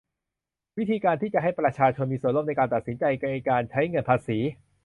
[0.77, 4.37] วิธีการที่จะให้ประชาชนมีส่วนร่วมในการตัดสินใจในการใช้เงินภาษี